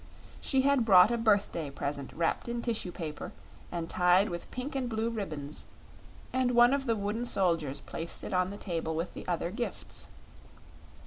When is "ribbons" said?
5.11-5.67